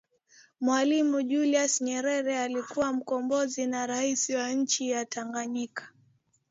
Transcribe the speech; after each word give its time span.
Mwalimu 0.61 1.21
Julius 1.21 1.81
nyerere 1.81 2.39
alikuwa 2.39 2.93
mkombozi 2.93 3.65
na 3.65 3.87
rais 3.87 4.29
wa 4.29 4.49
nchi 4.51 4.89
ya 4.89 5.05
Tanganyika 5.05 5.89